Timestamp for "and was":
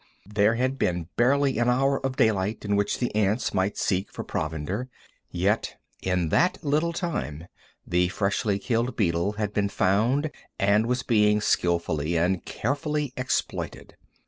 10.57-11.03